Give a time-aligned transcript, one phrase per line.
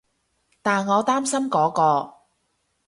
[0.63, 2.21] 但我擔心嗰個